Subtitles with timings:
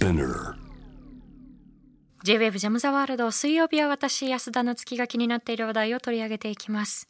[0.00, 0.54] Spinner.
[2.24, 7.06] J-WAVE ジャムザワールド水曜日は私安田なつきが気になっている話題を取り上げていきます。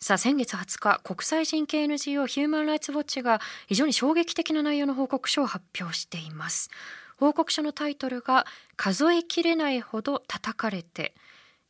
[0.00, 6.70] さあ先月20日国際人権 NGO ヒューマン・ライツ・ウォッチが非常に衝撃的な内容の報告書を発表しています。
[7.18, 8.46] 報告書のタイトルが
[8.76, 11.14] 数えきれないほど叩かれて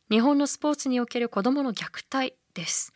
[0.09, 2.93] 日本のスポーツにおける子どもの虐待です。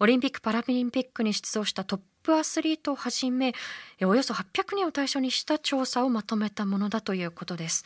[0.00, 3.54] オリンピック・パラリンピックに出場したトップアスリートをはじめ
[4.00, 7.84] およそ800人を対象にした調査をまとめたものだということです。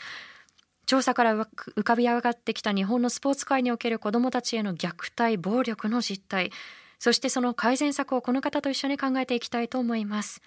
[0.86, 6.52] 調査から浮かび上がってきた日本のスポーツ界における子どもたちへの虐待暴力の実態
[6.98, 10.42] そしてその改善策をこの方と一緒に考えていきたいと思います。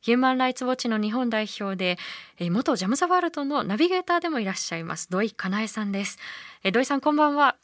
[0.00, 1.98] ヒューマンライツウォッチの日本代表で
[2.38, 6.18] 元ジャムザワールドのナビゲーターでもいらっしゃいます土井かなえさんです。
[6.72, 7.56] 土井さんこんばんは。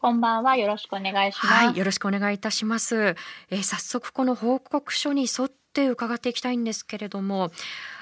[0.00, 0.56] こんばんは。
[0.56, 1.46] よろしくお願いします。
[1.46, 3.16] はい、よろしくお願いいたします。
[3.50, 7.50] えー、早速この報告書に沿って伺っていきたいんですけれども、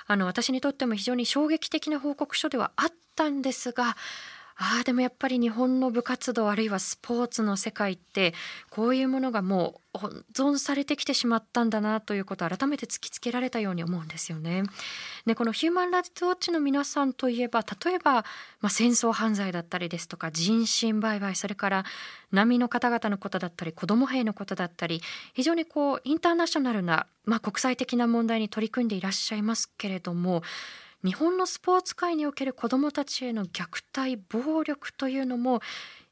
[0.06, 3.96] あの私にとっても非常に衝撃的な報告書ではあったんですが、
[4.58, 8.32] ああでもやっぱり日本の部活動あるいはスポーツの世界って
[8.70, 14.62] こういうものがもう温存されてきてしまったんだなということを改めて突きつけられたように思うんですよね。
[15.26, 18.24] でこのヒューマン・ライツ・ウォッチの皆さんといえば例えば、
[18.60, 21.84] まあ、戦争犯罪だったりですとか人身売買それから
[22.32, 25.02] 難民の方々のことだったり子ども兵のことだったり
[25.34, 30.42] 非常にこうインターナショナルな、まあ、国際的な問題に取り組んでいらっしゃいますけれども
[31.04, 35.60] 日本のスポーツ界における子どもたちへの虐待暴力というのも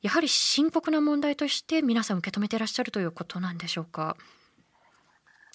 [0.02, 4.16] やはり深刻な問題として皆さん受け止めていらっしゃるということなんでしょうか？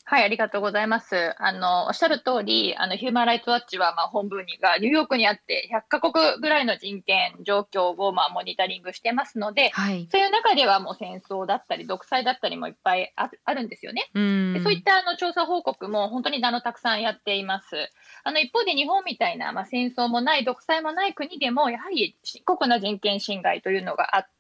[0.09, 1.35] はい、ありがとうございます。
[1.37, 14.09] あの、おっしゃる通り、あの、ヒューマンライツワッチは、まあ、本部にがニューヨークにあって、100カ国ぐらいの人権状況を、まあ、モニタリングしてますので、はい、そういう中ではもう戦争だったり、独裁だったりもいっぱいああるんですよね。
[14.15, 17.91] でそういったあの調査報告も本当にあのたくさんやっています。
[18.23, 24.38] あの、一方で日本みたいな、まあ、戦争もない、独裁もない国でも、やはり深刻な人権侵害というのがあって、、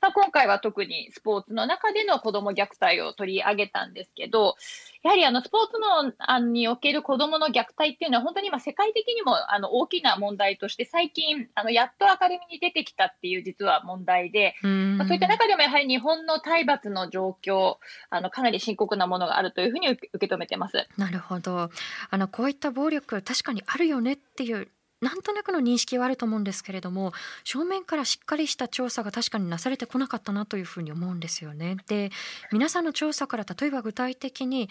[0.00, 4.54] まあ、今回は特にスポーツの中での子ども虐待を取り上げたんですけど、
[5.02, 17.76] やはりあのスポーツのあにおける子どもの虐待っていうのは、本当に今、世界的にもあの大きな問題として、最近、あのやっと明るみに出てきたっていう実は問題で、まあ、そういった中でもやはり日本の体罰の状況、
[18.10, 20.88] あのかなり深刻なものがあるというふうに受け止めてます。
[20.96, 21.70] なるほど
[22.10, 24.68] あのこういった暴力、確かにあるよねっていう
[25.00, 27.12] なんとなくの認識はあると思うんですけれども
[27.44, 31.76] 正面からしっかりした調査が確かになされてこなかったなというふうに思うんですよね。
[31.86, 32.10] で
[32.52, 34.68] 皆さんの調査から例えば具体的に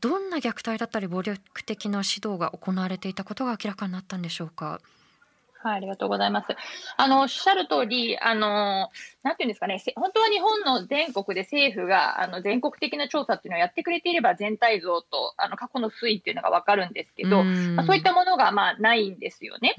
[0.00, 4.80] どんな虐待だったり暴力的な指導が行われていたことが明らかになったんでしょうか？
[5.62, 6.46] はい、ありがとうございます。
[6.96, 8.88] あの、おっしゃる通り、あの、
[9.22, 19.74] なんていうんですかね、本当は日本の全国で政府が、あの、全国的な調査っていうのをやってくれていれば、全体像と、あの、過去の推移っていうのがわかるんですけど、まあ、そういったものが、まあ、ないんですよね。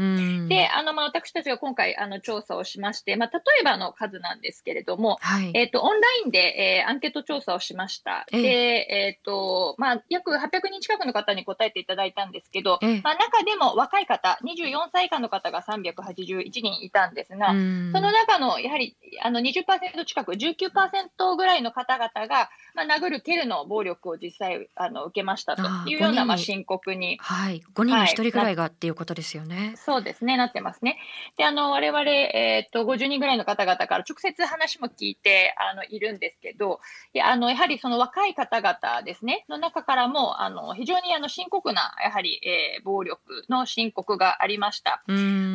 [0.48, 8.28] で、あの、まあ、私たちが今回、あの、調査をしまして、まあ、例えばの数なんですけれども、はい、えっ、ー、と、オンラインで、えー、アンケート調査をしました。
[8.32, 27.18] で、えっ、ー、と、まあ、約800人近くの方に答えていただいたんですけど、まあ、中でも若い方、24歳以下の方が381人いたんですが、その中のやはりあの20%近く、19%ぐらいの方々が、まあ、殴る、蹴るの暴力を実際あの受けましたというようなまあ申告に。
[27.22, 29.74] はい、5人に1人ぐらいが、はい、っていうことですよね。
[29.78, 30.98] そうですね、なってますね。
[31.38, 36.80] で、あの、我々、えー、っと、50人ぐらいの方々から直接話も聞いてあのいるんですけど、
[37.14, 45.04] いやあのやはりその若い方々ですね、の中からも、あの非常にあの深刻な、やはり、えー、暴力の申告がありました。
[45.08, 45.12] あ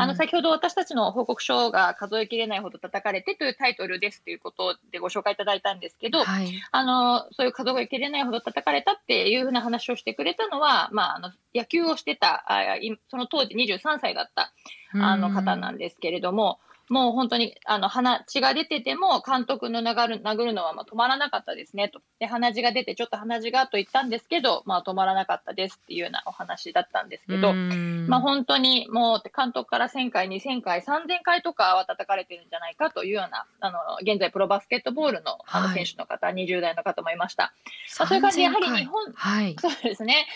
[0.07, 12.77] の先ほど私たちの報告書が数えきれないほど叩かれてというタイトルですということでご紹介いただいたんですけど、はい、あのそういう数えきれないほど叩かれたっていうふうな話をしてくれたのは、まあ、あの野球をしてたあ
[13.11, 14.53] その当時23歳だった
[14.95, 16.59] あの方なんですけれども、
[16.89, 22.01] もう本当に、あの、鼻血が出てても、監督の殴る殴るのはまあ止まらなかったですね、と。
[22.21, 37.53] で、鼻血が出て、ちょっと鼻血がと言ったんですけど、まあ止まらなかったですっていうようなお話だったんですけど、まあ本当にもう、監督から1000回、2000回、3000回とかは叩かれてるんじゃないかというような、あの、現在プロバスケットボールのあの選手の方、はい、20代の方もいました。
[37.99, 40.27] まあ、そういう感じで、やはり日本、はい、そうですね。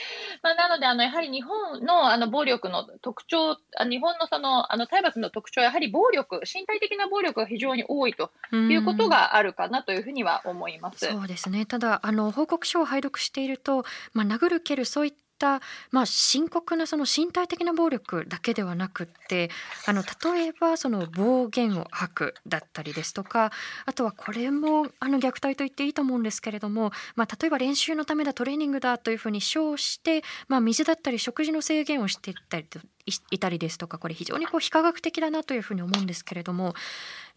[0.42, 3.56] まあなので、あの、やはり日本のあの暴力の特徴、
[3.88, 11.06] 日本のその、あの、体罰の特徴はやはり暴力、身体的な暴力が非常に多いということがあるかなというふうには思います。
[11.06, 15.18] そうですねただあの報告書を拝読していると、まあ、殴る蹴るそういった、
[15.90, 19.50] まあ、深刻なその身体的な暴力だけではなくって
[19.86, 23.50] あの例えばその暴言を吐くだったりですとか
[23.86, 32.66] あとはこれもあの虐待と言っていいと思うんですけれども、まあ、例えば練習のためだトレーニングだというふうに称して、まあ、水だったり食事の制限をしていったり
[33.30, 36.74] いたりですとかこれ非常にこう非科学的だなというふうに思うんですけれども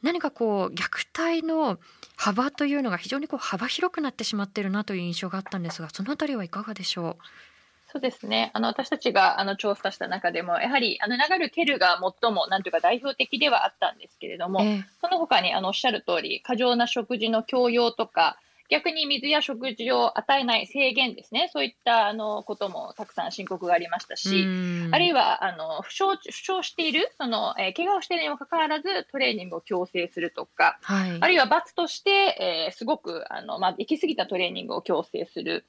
[0.03, 1.79] 何かこう虐待の
[2.15, 7.52] 幅というのが非常にこう幅広くなってしまっているなという印象があったんですがそのあたりはいかがでしょう？
[7.93, 8.49] そうですね。
[8.55, 24.47] あの、私たちが、あの、調査した中でも、やはり、あの、流るケルが最も、なんていうか、代表的ではあったんですけれども、えー、その他に、あの、おっしゃる通り、過剰な食事の強要とか、逆に水や食事を与えない制限ですね、そういったあのこともたくさん申告がありましたし、
[24.91, 35.65] あるいはあの負傷負傷している、そのえー、怪我をしているにもかかわらずトレーニングを強制するとか、はい、あるいは罰として、えー、すごくあの、まあ、行き過ぎたトレーニングを強制する。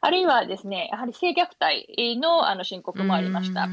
[0.00, 3.68] あるいはですね、やはり性虐待のあの申告もありました。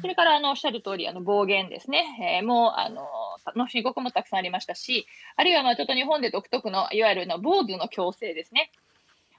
[0.00, 3.06] それからあのおっしゃる通り、あの暴言ですね、えー、もうあの
[3.54, 5.06] の申告もたくさんありましたし、
[5.36, 8.70] あるいはまあちょっと日本で独特のいわゆるの坊主の強制ですね、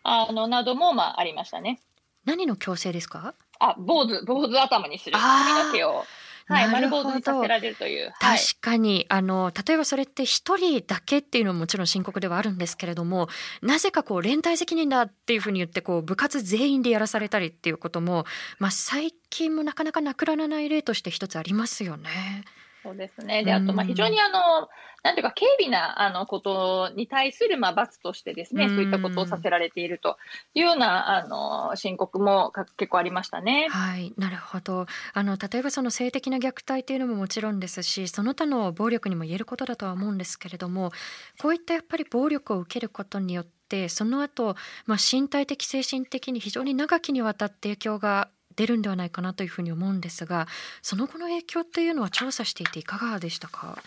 [0.04, 1.80] あのなどもまあありましたね。
[2.25, 3.34] 何の強制ですか？
[3.60, 6.06] あ、坊主坊主頭にする髪の毛を。
[6.48, 8.14] はい、丸坊主にさせられるという。
[8.20, 13.28] 確かに、あの例えばそれって一人だけっていうのももちろん深刻ではあるんですけれども
[13.62, 18.26] なぜかこう連帯責任だっていうふうに言ってこう部活全員でやらされたりっていうことも、
[18.60, 22.10] まあ、最近もなかなかなくならない例として一つありますよね。
[22.88, 23.44] そうですね。
[23.44, 24.69] で、あと、まあ、非常にあの、
[25.04, 30.18] なんていうか、軽微なあのことに対する、まあ、罰としてですね、そういったことをさせられていると
[30.54, 33.68] いうような、あの、申告も結構ありましたね。
[33.69, 34.86] はい、なるほど。
[35.13, 40.92] あの、例えばその性的な虐待というのももちろんですし、その他の暴力にも言えることだとは思うんですけれども、
[41.42, 44.56] こういったやっぱり暴力を受けることによって、その後、
[44.86, 50.48] まあ、身体的精神的に非常に長きにわたって影響が出るんではないかなというふうに思うんですが
[50.81, 53.77] その後の影響っていうのは調査していていかがでしたか？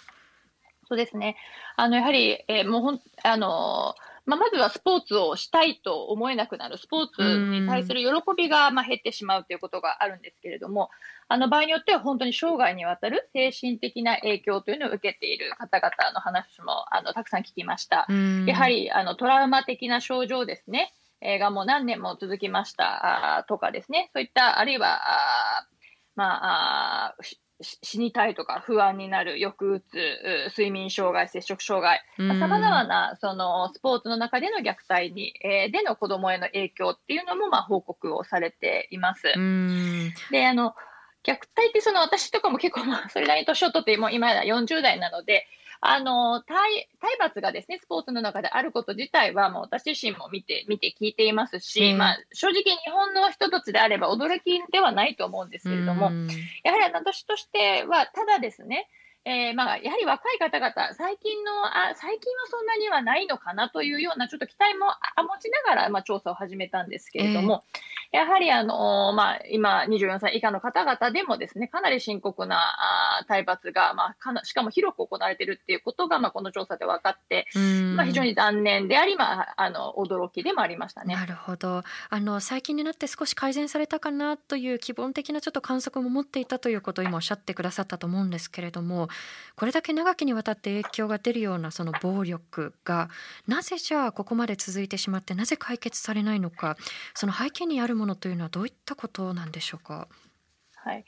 [0.89, 1.37] そうですね
[1.77, 3.95] あのやはり、えー、もうほんあの
[4.27, 10.91] まあ、まずはスポーツをしたいと思えなくなる、スポーツに対する喜びがまあ減ってしまうということがあるんですけれども、
[11.27, 18.07] あの場合によっては本当に生涯にわたる精神的な影響というのを受けている方々の話もあのたくさん聞きました。
[18.47, 20.93] やはりあのトラウマ的な症状ですね。
[21.21, 25.01] えがもう何年も続きましたとかですね、そういった、あるいは、
[25.59, 25.67] あ
[26.17, 27.17] まあ、
[27.63, 39.23] 死にたいとか不安になる、抑うつ、睡眠障害、摂食障害、さまざ、まなそのスポーツの中での虐待に、えー、での子どもへの影響っていうのも、まあ、報告をされています。
[40.31, 40.75] であの
[41.23, 45.47] 虐待ってその私とかも結構まあそれなりに年を取ってもう今や40代なので
[45.83, 56.11] あの、体、体罰がですね、スポーツの中であること自体は、もう私自身も見て、見て聞いていますし、まあ、正直日本の人たちであれば驚きではないと思うんですけれども、
[56.65, 58.89] やはり私としては、ただですね、
[59.25, 67.81] えー、まあ、やはり若い方々、最近のあ、最近はそんなにはないのかなというような、ちょっと期待も持ちながら、まあ、調査を始めたんですけれども、えー、
[68.13, 72.57] やはり、あのまあ、今、24歳以下の方々でもですね、かなり深刻な
[73.21, 77.47] あ体罰が、まあ、かなしかも広く行われているっていうことが、まあ、この調査で分かって、
[77.95, 81.15] まあ、非常に残念であり、まあ、あの驚きでもありましたね。
[81.15, 89.09] なるほどあの最近になって少し改善されたかなという基本的なちょっと観測も持っていたということを今おっしゃってくださったと思うんですけれども
[89.57, 93.09] これだけ長きにわたって影響が出るようなその暴力が
[93.47, 96.77] なぜじゃあここまで続いてしまってなぜ解決されないのか
[97.15, 100.09] その背景にあるものというのはどういったことなんでしょうか？
[100.83, 101.05] はい。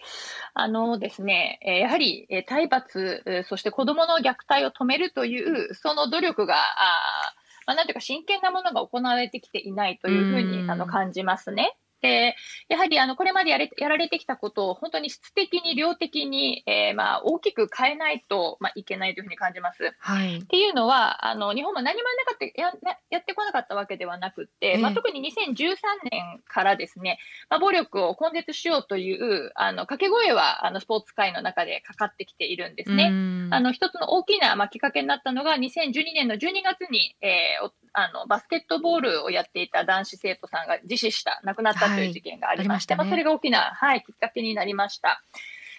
[0.54, 7.34] あのですね、やはり体罰、そして子どもの虐待を止めるという、その努力が、あ
[7.66, 11.76] まあ、なんていうか真剣なものが行われてきていないというふうにあの感じますね。
[12.02, 12.34] で、
[12.68, 19.94] やはりあのこれまでやれやられてきたことを本当に質的に量的に、えー、まあ大きく変えないと、まあ、いけないというふうに感じます。
[20.00, 22.72] はい、っていうのはあの日本も何もなかったや
[23.10, 25.76] やってこなかったわけではなくて、えー、まあ、特に2013
[26.10, 27.18] 年からですね、
[27.48, 33.06] まあ、暴力を根絶しようというあの掛け声はあのスポーツ界の中でかかってきているんですね。
[33.50, 42.10] あの一つの大きな、まあ、きっかけになったのが2012年の12月に、えー、あのバスケットボールをやっていた男子生徒さんが自死した亡くなったとい。
[42.10, 45.22] う事件がありまして、はい、まあ、それが大きな、はい、きっかけになりました。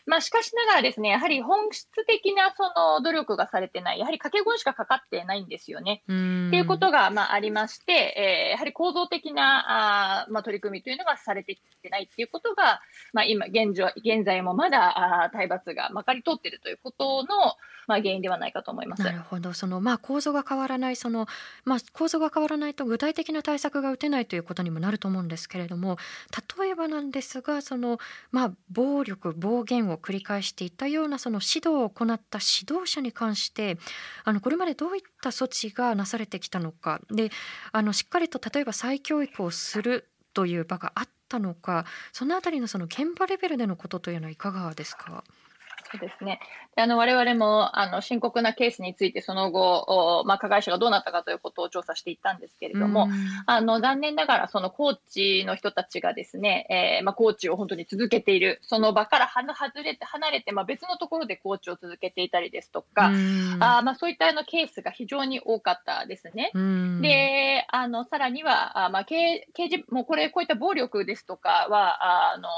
[0.05, 6.03] まあ、しかしながらですね、やはり本質的なその努力がされてない、やはり掛け声しかかかってないんですよね。
[6.03, 12.82] っていうことが、まあ、ありまして、えー、やはり構造的なあ、まあ、取り組みというのがされてきてないっていうことが、
[13.13, 17.55] まあ、今現状、現在もまだあ体罰がまかり通っているということの、
[17.88, 19.04] まあ、原因ではないかと思います。
[19.04, 19.54] なるほど。
[19.54, 21.28] その、まあ、構造が変わらない、その、
[21.66, 25.98] まあ、構造が変わらないと具体的な対策が打てないということにもなると思うんですけれども、
[26.60, 28.00] 例えばなんですが、その、
[28.32, 33.78] まあ、暴力、暴言を繰り返していたようなその指導を行った指導者に関して
[34.24, 37.30] あのこれまでどういった措置がなされてきたのかで
[37.72, 45.24] あのしっかりと例えば再教育をするという場があったのかそのあたりのその現場レベルでのことというのはいかがですか？
[45.93, 46.39] そうですね。
[46.75, 53.07] であの我々もあの深刻なケースについてその後、まあ、加害者がどうなったかということを調査していったんですけれども、
[53.45, 63.12] あの残念ながらそのコーチの人たちがですね、えー、まあ、コーチを本当に続けている、その場から外れて離れて、まあ、別のところでコーチを続けていたりですとか、
[63.59, 66.51] あまあ、そういったあのケースが非常に多かったですね。
[67.01, 72.50] で、あのさらには、あまあ、刑刑事もうこれ、こういった暴力ですとかは、あの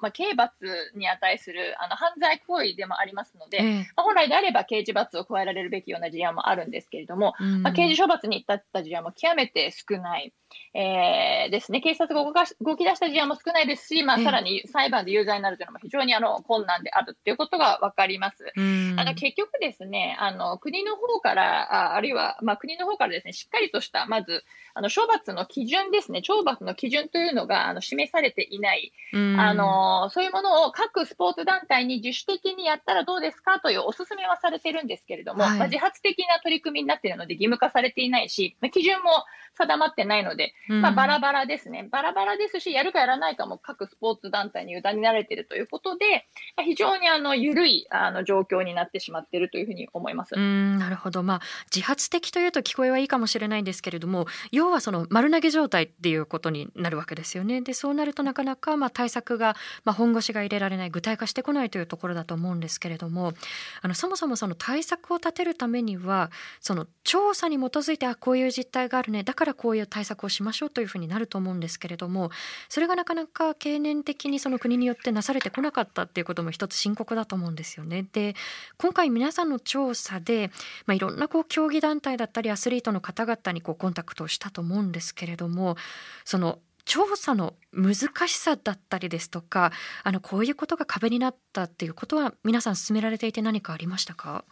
[0.00, 0.52] まあ、刑罰
[0.96, 10.32] に値するあの犯罪行為でもありますので、えー、まあ、本来であれば刑事罰を加えられるべきような事案もあるんですけれども、うん、まあ、刑事処罰に至った事案も極めて少ない、
[10.74, 11.80] えー、ですね。
[11.80, 18.52] 警察が動かし動き出した事案も少ないですし、まあ、さらに裁判で有罪になるというのも非常にあの困難であるということが分かります。
[18.56, 39.10] うん、あの結局ですね、あの国の方からあ、あるいは、まあ、国の方からですね、しっかりとした、まず、あの処罰の基準ですね、懲罰の基準というのがあの示されていない、あのそういうものを各スポーツ団体に自主的にやったらどうですかというお勧めはされてるんですけれども、はい、まあ、自発的な取り組みになっているので義務化されていないし、まあ、基準も
[39.54, 46.26] 定まってないので、まあ、バラバラですね、バラバラですし、やるかやらないかも各スポーツ団体に委ねられているということで、
[46.56, 50.34] まあ、非常にあの緩いあの状況になってしまっているというふうに思います。
[50.34, 51.40] うんなるほど、まあ、
[51.74, 57.60] 自発的というと聞こえはいいかもしれないんですけれども、要はその丸投げ状態っていうことになるわけですよね。
[57.60, 63.32] でそうなるとなかなかまあ対策が、まあ、本腰が入れられない具体化してこないというところだと思うんですけれども
[63.80, 66.30] あのそもそもその対策を立てるためには
[66.60, 72.30] その調査に基づいてあこういう実態があるねだからこういう対策をしましょうというふうになると思うんですけれども
[72.68, 78.06] それがなかなか経年的にその国によってなされてこなかったっていうことも一つ深刻だと思うんですよね。
[78.12, 78.34] で
[78.78, 80.50] 今回皆さんの調査で、
[80.86, 85.76] まあ、いろんなこう競技団体だったりアスリートの方々にこうコンタクトをしたと思うんですけれども
[86.24, 87.94] その調査の難
[88.26, 89.72] しさだったりですとか
[90.04, 94.44] あのこういうことが壁になったっていうことは皆さん進められていて何かありましたか？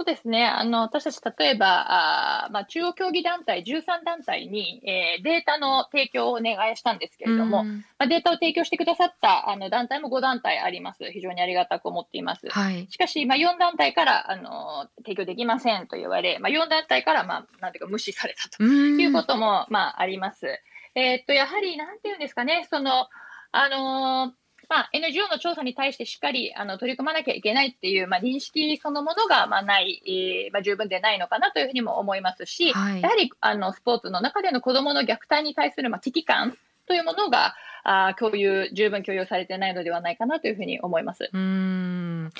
[0.00, 0.46] そうですね。
[0.46, 11.04] あの、私たち、例えば、あまあ、中央競技団体13団体に、えー、データの提供をお願いしたんですけれども、まあ、データを提供してくださったあの団体も5団体あります。
[11.12, 12.48] 非常にありがたく思っています。
[12.48, 20.46] はい、しかし、まあ、4団体からあの提供できませんと言われ、まあ、4団体から、まあ、なんていうか無視されたということも、まあ、あります。
[20.94, 23.08] えー、っと、やはり、なんていうんですかね、その、
[23.52, 36.56] あのーまあ、NGO の調査に対してしっかりあの取り組まなきゃいけないっていう、まあ、認識そのものが、まあ、ない、えーまあ、十分でないのかなというふうにも思いますし、はい、やはりあのスポーツの中での子どもの虐待に対する、まあ、危機感
[36.86, 41.30] というものがあ共有十分共有されてないのではないかなというふうに思います。
[41.32, 42.30] うん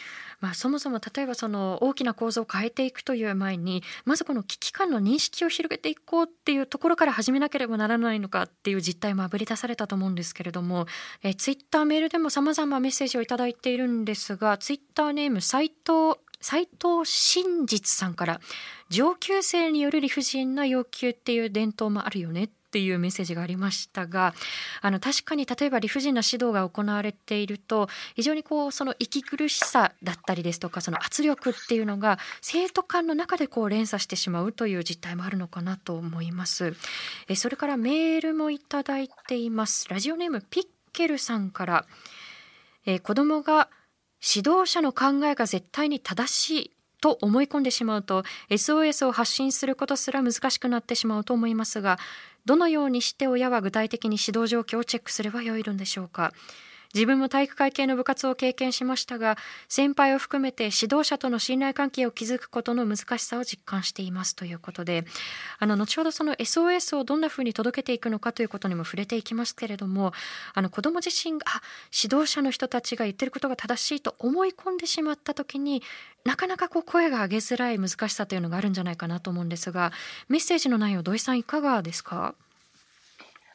[0.41, 10.87] まあ、そもそも例えばその大きな構造を変えていくという前にまずこの危機感の認識を広げていこうっていうところから始めなければならないのかっていう実態もあぶり出されたと思うんですけれども、
[11.23, 18.41] えツイッターメールでもさまざまメッセージを頂いているんですがツイッターネーム斉藤斉藤真実さんから
[18.89, 24.33] 上級生による理不尽な要求っていう伝統もあるよねっていうメッセージがありましたが
[24.81, 36.77] あの確かに例えば理不尽な指導が行われていると非常にこうその息苦しさだったりですとかその圧力っていうのが生徒間の中でこう連鎖してしまうという実態もあるのかなと思います。
[37.29, 39.89] えそれからメールもいただいています。
[39.89, 41.87] ラジオネームピッケルさんから、
[42.87, 43.69] え子供が
[44.23, 51.99] 指導者の考えが絶対に正しいと思い込んでしまうと SOS を発信することすら難しくなってしまうと思いますが
[52.45, 56.33] どのようにして親は具体的に指導状況をチェックすればよいのでしょうか？
[56.95, 65.05] 自分も体育会系の部活を経験しましたが先輩を含めて指導者との信頼関係を築くことの難しさを実感していますということで
[65.59, 70.13] あの後ほどその SOS をどんなふうに届けていくのかということにも触れていきますけれども
[70.55, 71.45] あの子ども自身が
[72.03, 75.83] 指導者の人たちが言ってることが正しいと思い込んでしまった時に
[76.25, 79.93] なかなかこう声が上げづらい難しさというのがあるんじゃないかなと思うんですが
[80.29, 82.35] メッセージの内容土井さんいかがですか？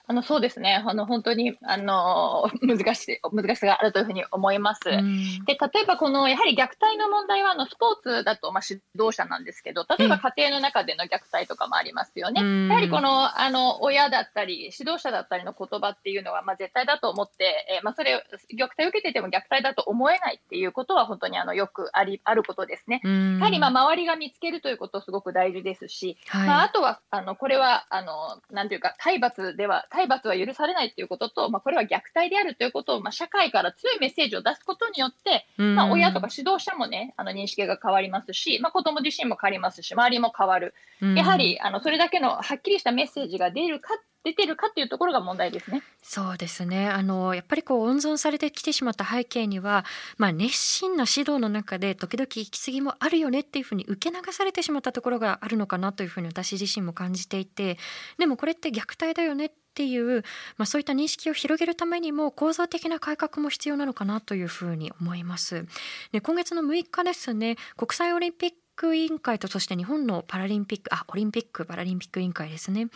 [0.07, 4.83] あのそうですね、あの本当にあの 難しい難しさがあるというふうに思います。
[4.83, 12.67] で例えばこのやはり虐待の問題はあのスポーツだとまあ指導者なんですけど、例えば家庭の中での虐待とかもありますよね。
[12.67, 23.01] やはりこのあの親だったり指導者だったりの言葉っていうのはまあ絶対だと思って、えー、まあそれ虐待を受けてても虐待だと思えないっていうことは本当にあのよくありあることですね。
[23.03, 40.73] やはりまあ周りが見つけるということすごく大事ですし、はい、まああとはあのこれはあのなんていうか体罰では体罰は許されないということと、まあ、これは虐待であるということを、まあ、社会から強いメッセージを出すことによって、まあ、親とか指導者もね、あの認識が変わりますし、まあ、子供自身も変わりますし、周りも変わる。
[41.15, 43.93] やはり、あの、それだけのはっきりしたメッセージが出るか
[44.25, 45.83] 出てるかっていうところが問題ですね。
[46.01, 46.89] そうですね。
[46.89, 49.85] あのやっぱりこう温存されてきてしまった背景には、
[50.17, 57.77] まあ熱心な指導の中で時々行き過ぎもあるよねっていうふうに受け流されてしまったところがあるのかなというふうに私自身も感じていて、
[58.17, 60.23] でもこれって虐待だよねっていう、
[60.55, 65.67] まあ、そういった認識を広げるためにも構造的な改革も必要なのかなというふうに思います。
[66.13, 72.87] で今月の6日ですね国際オリンピック委員会とそして日本のパラリンピックあオリンピック・パラリンピック委員会ですね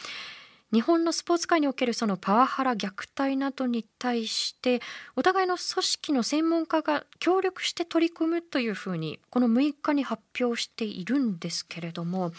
[0.72, 4.82] 日本のスポーツ界におけるそのパワハラ虐待などに対して
[5.16, 12.32] お互いの組織の専門家が協力して取り組むというふうにこの6日に発表しているんですけれども、はい、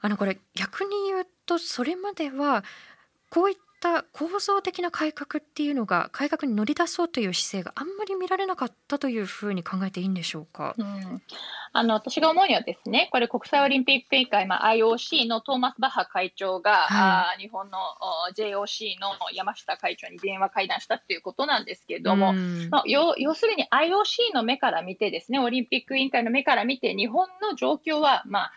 [0.00, 2.62] あのこれ逆に言うとそれまでは
[3.36, 10.74] こういった構造的な改革っていうのが改革に乗り出そうという姿勢があんまり見られなかったというふうに考えていいんでしょうか？
[10.78, 11.22] うん、
[11.74, 17.76] あの私が思うにはですね、これ国際オリンピック委員会、まあ、IOC のトーマス・バッハ会長が、はい、あ日本の
[18.34, 22.32] JOC の山下会長に電話会談したっていうことなんですけれども、
[22.70, 28.52] まあ、要要するに IOC の目から見てですね、オリンピック委員会の目から見て日本の状況は、まあ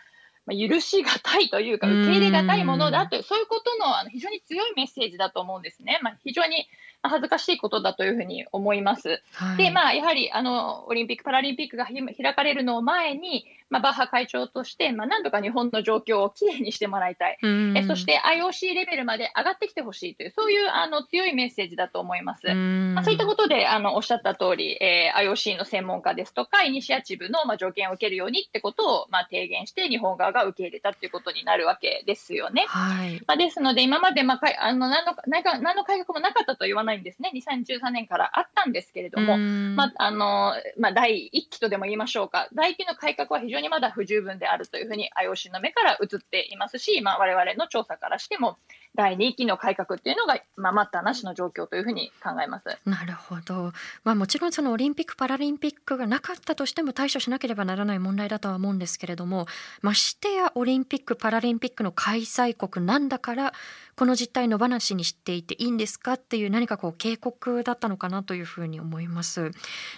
[0.46, 6.00] まあ、許しがたいというか、受け入れがたいものだという、そういうことのあの非常に強いメッセージだと思うんですね。
[6.02, 6.66] まあ、非常に
[7.02, 9.22] 恥ずかしいことだというふうに思います。
[9.32, 22.52] はい、で、まあ、やはりあのオリンピック・パラリンピックが開かれるのを前に、まあ、バッハ会長として、まあ、何とか日本の状況をきれいにしてもらいたい、えそして IOC レベルまで上がってきてほしいという、そういうあの強いメッセージだと思います。
[22.52, 32.64] まあ、そういったことであのおっしゃった通り、えー、IOC の専門家ですとか、イニシアチブの、まあ、条件を受けるようにってことを、まあ、提言して、日本側が受け入れたということになるわけですよね。
[32.68, 35.14] はい、まあ、ですので、今まで、まあ、かあの何の
[35.60, 37.30] 何の改革もなかったと言わないんですね。
[37.34, 48.58] 2013年からあったんですけれども、まああのまあ、第1期とでも言いましょうか、第1期の改革は非常ににまだ不十分であるというふうに IOC の目から映っていますし、まあ、我々の調査からしても、
[48.94, 52.64] 第2期の改革っていうのが、まあ、待ったなしの状況というふうに考えます。
[52.84, 53.72] なるほど、
[54.04, 59.46] まあ、もちろんそのオリンピック・パラリンピックがなかったとしても対処しなければならない問題だとは思うんですけれども
[59.82, 63.52] ましてやオリンピック・パラリンピックの開催国なんだから
[64.00, 69.50] この実態の話にしていていいんですかっていう何かこう警告だったのかなというふうに思います。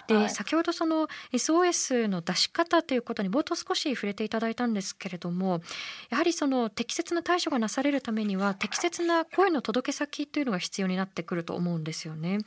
[0.07, 5.61] で、はい、先ほどその SOS の出し方ということに冒頭少し触れていただいたんですけれども
[6.09, 12.39] やはりその適切な対処がなされるためには適切な声の届け先というのが必要になってくると思うんですよね。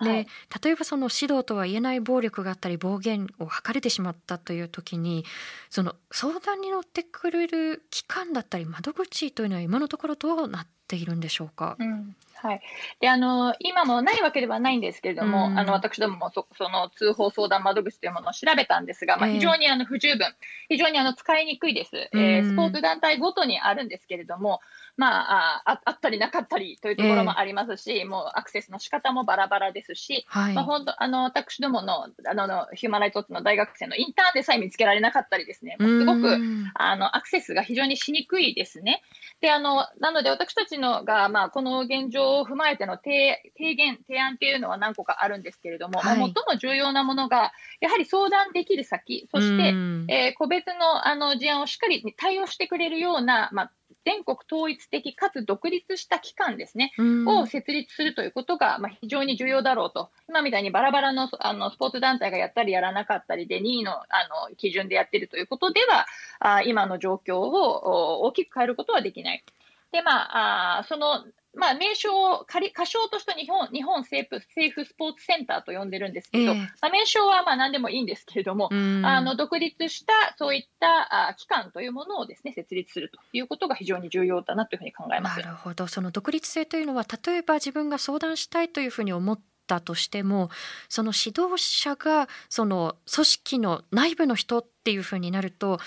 [0.00, 0.26] で、はい、
[0.62, 5.24] 例えばその指導とは言えない暴力があったり暴言を吐かれてしまったという時に
[5.70, 11.76] その相談に乗ってくれる機関だったり窓口というのは今のところどうなっているんでしょうか？
[11.78, 12.16] うん。
[12.38, 12.60] はい、
[13.00, 20.28] であの今もないわけではないんですけれども、うん、あの私どももそその通報相談窓口というものを調べたんですが、まあ、非常にあの不十分、
[20.68, 24.60] 非常にあの使いにくいです、えー、スポーツ団体ごとにあるんですけれども、
[24.96, 36.38] まあ、ああったりなかったりというところもありますし、えー、もうアクセスの仕方もバラバラですし、はい、まあ、本当あの私どものあのヒューマンライトの大学生のインターンでさえ見つけられなかったりですね、すごく
[36.74, 39.02] あのアクセスが非常にしにくいですね。
[39.40, 49.68] であのなので私たちのが、まあ、この現状を踏まえての提言、提案っていうのは何個かあるんですけれども、はい、まあ、最も重要なものが、やはり相談できる先、そして、
[50.08, 53.72] えー、個別のあの事案をしっかり対応してくれるような、まあ、
[54.06, 56.92] 全国統一的かつ独立した機関ですね、
[57.26, 64.04] を設立するということが、まあ、非常に重要だろうと、今みたいにバラバラのあのスポーツ団体がやったりやらなかったりで、任意のあ
[64.48, 66.06] の基準でやっているということでは、
[66.38, 69.44] あ今の状況を大きく変えることはできない。
[69.90, 71.24] で、まあ、あその
[71.56, 85.40] まあ、名称を仮、仮称として日本、日本政府、政府スポーツセンターと呼んでるんですけど、えー、まあ、名称はまあ何でもいいんですけれども、あの、独立したそういったあ機関というものをですね、設立するということが非常に重要だなというふうに考えます。
[85.40, 85.86] なるほど。
[85.86, 90.48] その独立性というのは、例えば自分が相談したいというふうに思ったとしても
[90.88, 95.80] その指導者がその組織の内部の人っていうふうになると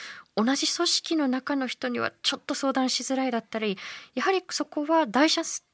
[0.43, 3.77] 同じ組織の中の人にはちょっと相談しづらいだったり
[4.15, 5.27] やはりそこは第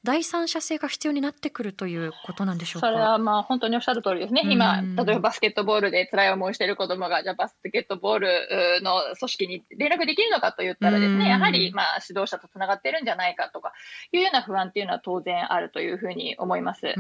[0.04, 2.88] 第三者性が必要になってくるということなんでしょうか？
[2.88, 13.74] それはまあ本当におっしゃる通りですね、今、例えばバスケットボールで辛い思いしている子どもが、じゃあバスケットボールの組織に連絡できるのかといったらですね、やはりまあ指導者とつながってるんじゃないかとか
[14.12, 16.82] いうような不安っていうのは当然あるというふうに思います。
[16.82, 16.96] で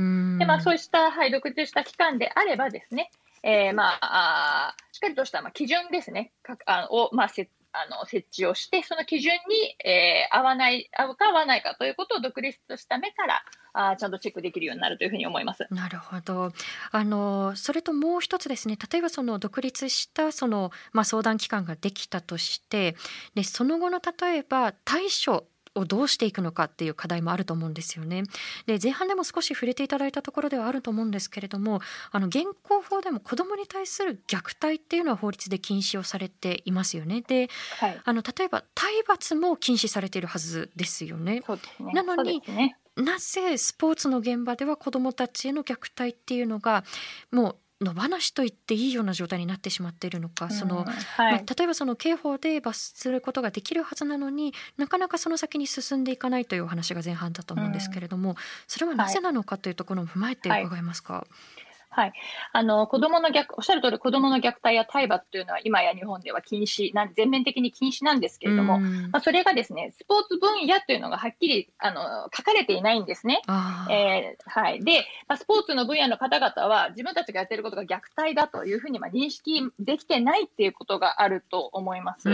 [0.45, 3.11] まあ、そうした、はい、独立した機関であればですね、
[3.43, 7.49] えー、まああしっかりとしたまあ基準ですね、かあをまあせ
[7.83, 15.67] あの設置をして、その基準に、えー、合わない、合うか合わないかということを独立とした目からあちゃんとチェックできるようになるというふうに思います。
[15.69, 16.51] なるほど。
[16.91, 18.77] あのそれともう一つですね。
[18.91, 22.95] 例えばその独立したそのまあ相談機関ができたとして、
[23.35, 28.23] でその後の例えば対処をどうしていくのかっていう課題もあると思うんですよね。
[28.65, 37.21] で前半でも少し触れていただいたところではあると思うんですけれどもあの現行法でも子どもに対する虐待っていうのは法律で禁止をされていますよね。
[37.21, 41.43] で、はい、あの例えば体罰も禁止されているはずですよね。
[41.79, 46.83] ねなのに、ね、なぜスポーツの現場では子どもたちへの虐待っていうのが
[47.31, 58.35] もう野放しと言っていいような状態になってしまっているのか、その、はい、まあ、例えばその刑法で罰することができるはずなのになかなかその先に進んでいかないというお話が前半だと思うんですけれども、
[58.67, 61.13] それはなぜなのかというところを踏まえて伺えますか？
[61.13, 62.13] はいはい、
[62.51, 72.01] あの子供の虐おっしゃる通り子供の虐待や体罰というのは今や日本では禁止なん全面的に禁止なんですけれども、まあ、それがですねスポーツ分野というのがはっきりあの
[72.35, 73.41] 書かれていないんですね。
[73.89, 82.29] えー、はい、で、まあ、スポーツの分野の方々は自分たちがやっていることが虐待だというふうにまあ認識できてないっていうことがあると思います。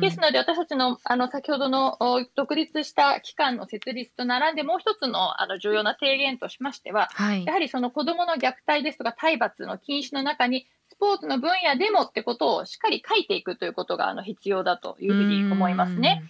[0.00, 1.98] ですので私たちのあの先ほどの
[2.36, 16.22] 独立した機関の設立と並んでもう一つのあの重要な提言としましては、はい、やはりその子供の虐待ですとか体罰の禁止の中にスポーツの分野でもってことをしっかり書いていくということがあの必要だというふうに思いますね。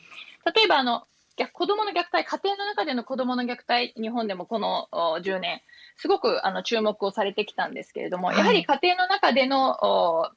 [0.54, 1.06] 例えばあの
[1.52, 5.62] 子どもの虐待、家庭の中での子どもの虐待、日本でもこの10年、
[5.96, 10.30] すごくあの注目をされてきたんですけれども、はい、やはり家庭の中での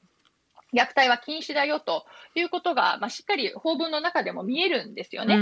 [0.74, 5.34] 虐待は禁止だよということが、まあ、しっかり法文の中でも見えるんですよね。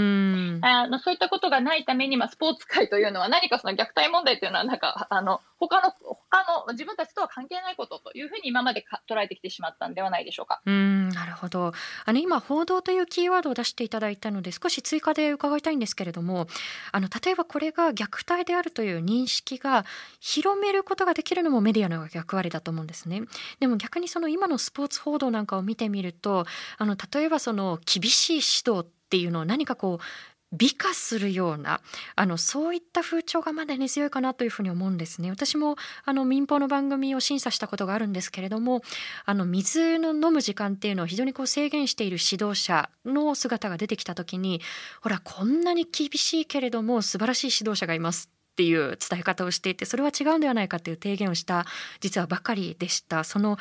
[0.61, 10.61] あのそういったことがないために、まあ、スポーツ界というのは何かその虐待問題というのはなんかあの他の他の自分たちとは関係ないことというふうに今までか捉えてきてしまったんではないでしょうか。
[10.65, 11.73] うんなるほど
[12.05, 16.47] あの今報道というキーワードを出していただいたので少し追加で伺いたいんですけれども
[16.91, 19.85] あの例えばこれが虐待であるという認識が
[20.19, 23.21] 広めることができるのもメディアの役割だと思うんですね。
[23.59, 26.45] でも逆にその今のスポーツ報道なんかを見てみると
[26.77, 30.03] あの例えばその厳しい指導っていうのを何かこう
[30.51, 31.81] 美化するような
[32.15, 35.29] あのそういった風潮がまだ根強いかなというふうに思うんですね。
[35.29, 38.81] 私もあの民放の番組を審査したことがあるんですけれども
[39.25, 44.61] あの水の飲む時間っていうのを非常にこう制限している指導者の姿が出てきた時に
[45.01, 51.65] ほらこんなに厳しいけれども素晴らしい指導者がいますっていう伝え方をしていてそれは違うんではないかという提言をした
[51.99, 53.23] 実はばかりでした。
[53.25, 53.57] その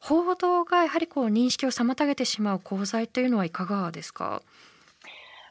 [0.00, 4.42] 報道がやはりこう認識を妨げてしまう功罪というのはいかがですか？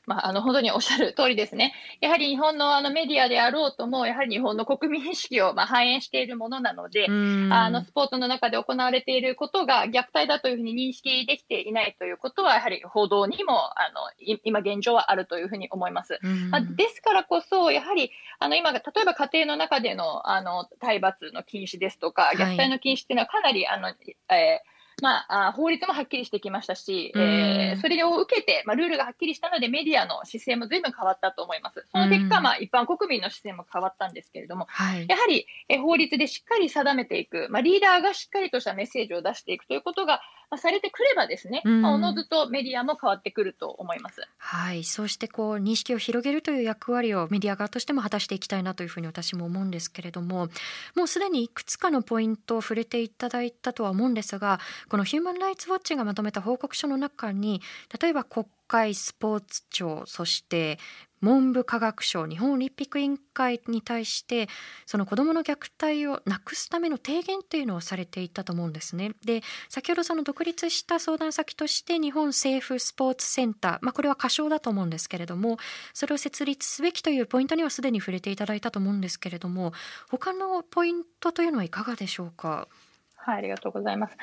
[0.07, 1.73] まあ、あの本当におっしゃる通りですね。
[1.99, 7.07] やはり日本のあのメディアであろうとも、やはり日本の国民意識をまあ反映しているものなので、
[7.51, 16.19] あのスポーツの中で行われていることが虐待だというふうに認識できていないということは、やはり報道にもあの今現状はあるというふうに思います。
[16.51, 31.85] まあ、ですからこそ、やはりあの今、例えば家庭の中でのあの体罰の禁止ですとか、虐待の禁止っていうのはかなり、あのえーまあ、法律もはっきりしてきましたし、えー、それを受けて、まあ、ルールがはっきりしたので、メディアの姿勢も随分変わったと思います。
[31.91, 44.21] その結果、まあ、一般国民の姿勢も変わったんですけれども、はい、やはり、え法律でしっかり定めていく、まあ、リーダーがしっかりとしたメッセージを出していくということが、まあ、されてくればですね、まあ、おのずとメディアも変わってくると思います。
[44.37, 50.47] はい、そうしてこう認識を広げるという役割をメディア側としても果たしていきたいなというふうに私も思うんですけれども、
[50.95, 57.61] もうすでにいくつかのポイントを触れていただいたとは思うんですが、このヒューマンライツウォッチがまとめた報告書の中に
[58.01, 60.77] 例えば国会スポーツ庁そして
[61.21, 64.47] 文部科学省日本オリンピック委員会に対して
[64.85, 69.13] その子どもの虐待をなくすための提言というのをされていたと思うんですね。
[69.25, 75.57] で先ほどその独立した相談先として日本政府スポーツセンター、まあ、これは仮称だと思うんですけれども
[75.93, 79.73] それを設立すべきというポイントにはすでに触れていただいたと思うんですけれども
[80.09, 82.67] 他のポイントというのはいかがでしょうか？
[83.27, 84.15] はい、ありがとうございます。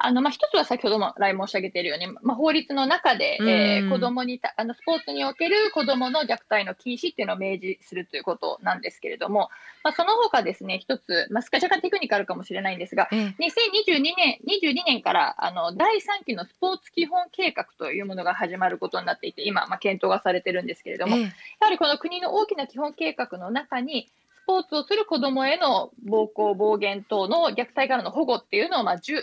[0.00, 9.48] あの、まあ、一つは先ほども来申し上げているように、まあ、法律の中で、えー、子供にた、あの、スポーツにおける子供の虐待の禁止っていうのを明示するということなんですけれども、
[9.84, 21.28] まあ、その他ですね、一つ、まあ、若干テクニカルかもしれないんですが、2022年、22年から、あの、第3期のスポーツ基本計画というものが始まることになっていて、今、まあ、検討がされてるんですけれども、や
[21.60, 29.22] はりこの国の大きな基本計画の中に、スポーツをする子どもへの暴行、暴言等の虐待からの保護っていうのを、まあ、重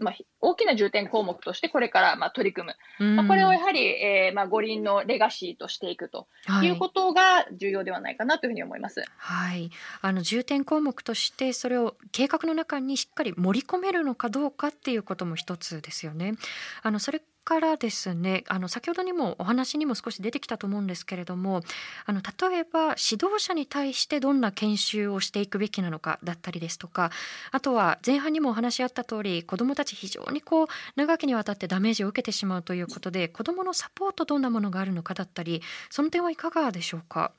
[0.00, 6.26] まあ、大きな重点項目としてこれからまあ取り組む、まあ、これをやはり、えーまあ、五輪のレガシーとしていくと
[6.62, 9.70] いうことが重要ではないかなというふうに思います、はい、
[10.02, 16.34] あの重点項目としてそれを計画の中にしっかり盛り込めるのかどうかっていうことも一つですよね。
[16.82, 21.62] あのそれからですねあの先ほどにもお話にも少し出てきたと思うんですけれども
[22.06, 27.10] あの例えば指導者に対してどんな研修をしていくべきなのかだったりですとか
[27.50, 37.32] あとは前半にもお話あった通り子どもたち非常にこう長きにわたってダメージを受けてしまうということで子どものサポートどんなものがあるのかだったりその点はいかがでしょうか？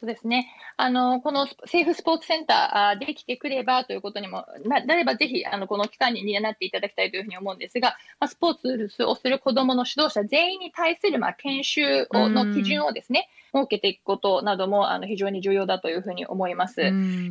[0.00, 0.50] そうですね。
[0.78, 16.80] あの、このセーフスポーツセンターできてくればということにもなれば、ぜひ、あの、この期間に担っていただきたいというふうに思うんですが、まあ、スポーツをする子どもの指導者全員に対する、まあ、研修の基準をですね、設けていくことなども、あの、非常に重要だというふうに思います。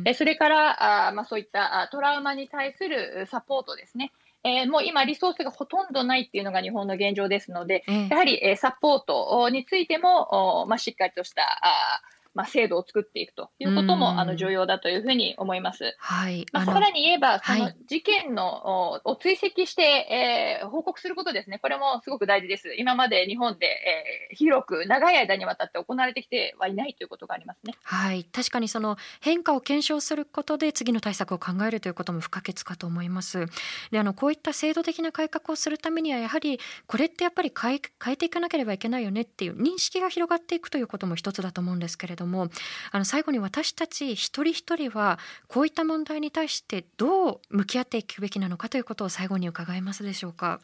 [0.04, 4.12] えそれから、あまあ、そういったトラウマに対するサポートですね。
[4.42, 12.00] えー、もう今、リソースがほとんどないっていうのが日本の現状ですので、やはり、えー、サポートについても、まあ、しっかりとしたあ
[12.34, 15.96] まあ、制度を作っていくということもあの重要だというふうに思います。
[15.98, 16.46] はい。
[16.52, 21.58] まあ、さらに言えば、その事件の、を追跡して、えー、報告することですね。
[21.58, 22.74] これもすごく大事です。
[22.78, 27.74] 今まで日本で、えー、広く長い間にわたって行われてきてはいないということがありますね。
[27.82, 28.24] はい。
[28.24, 33.46] 確かにその変化を検証することで次の対策を考えるということも不可欠かと思います。
[33.90, 42.48] で、あのこういった制度的な改革をするためにはやはりこれってやっぱり変え変えていかなければいけないよねっていう認識が広がっていくということも一つだと思うんですけれどども
[42.92, 50.60] あの最後に私たち一人一人はこういった問題に対してどう向き合っていくべきなのかということを最後に伺えますでしょうか？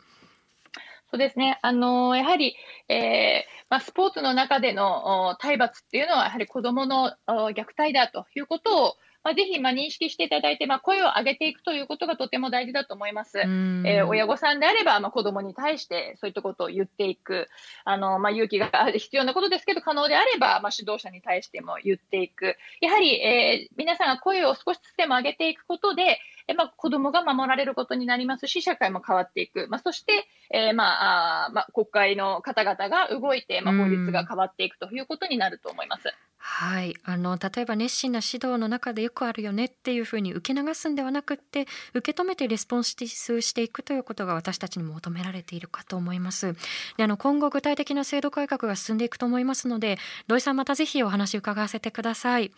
[1.11, 1.59] そうですね。
[1.63, 2.57] あのやはり、
[2.89, 13.41] えー、まあ、スポーツの中での体罰っていうのは、やはり子供の虐待だということを、まあ、ぜひまあ認識していただいて、まあ、声を上げていくということがとても大事だと思います。
[13.41, 17.49] えー、親御さんであれば、まあ、子供に対してそういったことを言っていく、
[17.85, 26.19] あのまあ、勇気が必要なことですけど、可能であれば、まあ、指導者に対しても言っていく、やはり、えー、皆さんが声を少しずつでも上げていくことで、え
[26.55, 29.67] まあ、子供が守られることになりますし、社会も変わっていく。
[29.69, 36.15] まあ、そして、えー、まあ、あまあ、国会の方々が動いて、まあ、法律が変わっていくということになると思います。
[36.39, 46.55] はい、あの例えば熱心な指導の中でよくあるよねっていうふうに受け流すんではなくって受け止めてレスポンスしていくということが私たちにも求められているかと思います。
[46.97, 52.45] であの今後具体的な制度改革が進んでいくと思いますので土井さんまたぜひお話伺わせてください。
[52.47, 52.53] よ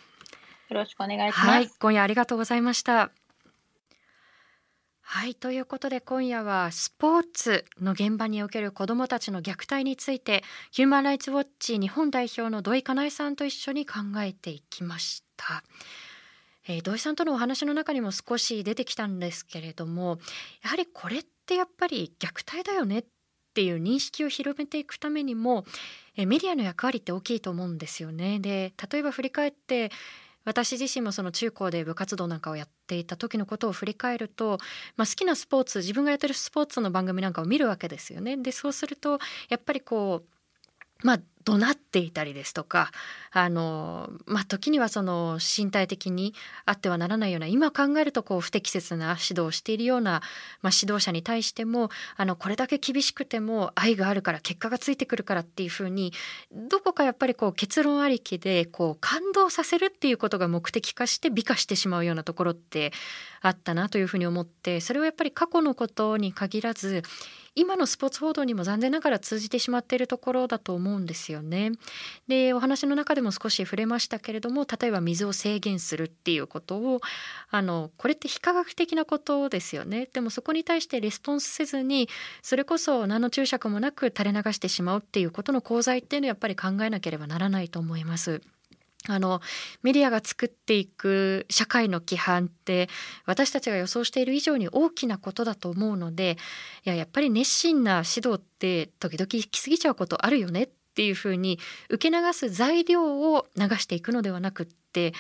[0.76, 3.10] ろしくお願いします、はい、今夜ありがとうございました
[5.10, 15.64] はいということで今夜はスポーツの現場における子どもたちの虐待についてヒューマン・ライツ・ウォッチ日本代表の土井かなえさんと一緒に考えていきました。
[16.68, 20.18] えー、土井さんとのお話の中にも少し出てきたんですけれども
[20.62, 23.04] やはりこれってやっぱり虐待だよねっ
[23.54, 25.64] ていう認識を広めていくためにも、
[26.18, 28.40] えー、メディアの役割って大きいと思うんですよね。
[28.40, 29.90] で例えば振り返って
[30.48, 34.58] 私自身もその中高で部活動なんかをやっていた時のことを振り返ると、
[34.96, 38.36] まあ、好きなスポーツ自分がやってるスポーツの番組なんかを見るわけですよね。
[38.36, 39.18] でそうすると
[39.50, 40.22] やっぱりこ
[41.02, 42.90] うまあ怒鳴っていたりですとか
[43.32, 46.34] あの、まあ、時にはその身体的に
[46.66, 50.20] あってはならないような今考えるとこう不適切な指導をしているような、
[50.60, 56.12] まあ、指導者に対してもあのこれだけ厳しくても愛があるから結果がついてくるからっていうふうに
[56.52, 62.92] どこかやっぱりこう結論ありきでこう感動させるっていうことが目的化して美化してしまうようなところって
[63.40, 67.02] あったなというふうに思ってそれをやっぱり過去のことに限らず
[67.58, 71.72] 今のスポーツ報道にも残念ながら通じてしまっているところだと思うんですよね。
[72.28, 77.00] でお話の中でも少し触れましたけれども例えば水を制限するっていうことを
[77.50, 80.08] あのこれって非科学的なことですよね。
[80.12, 82.08] でもそこに対してレスポンスせずに
[82.42, 88.40] それこそ何の注釈もなく垂れ流してしまうっていうことの功罪っていうのはやっぱり考えなければならないと思います。
[89.08, 89.40] あの
[89.82, 92.88] メディアが作っていく社会の規範って
[93.24, 96.36] 私たちが予想している以上に大きなことだと思うので
[96.84, 105.14] いややっぱり熱心な指導って時々行き過ぎちゃうことあるよねっていうふうに受け流す材料を流していくのではなくって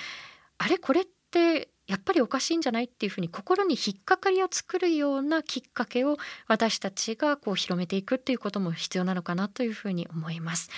[0.58, 10.68] あれこれってやっぱりおかしいんじゃないっていうふうに心に引っかかりを作るようなきっかけを私たちがこう広めていくっていうことも必要なのかなというふうに思います。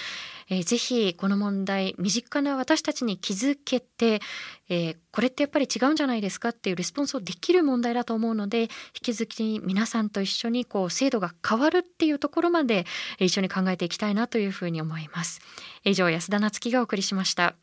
[0.49, 4.21] えー、ぜひこの問題身近な私たちに気づけて、
[4.69, 8.69] えー、これってやっぱり違うんじゃないですかっていうレスポンスをできる問題だと思うので引
[9.03, 12.85] き続き皆さんと一緒にこう制度が変わるっていうところまで
[13.19, 15.41] 一緒に考えていきたいなというふうに思います。
[15.85, 17.57] 以上安田なつきがお送りしました。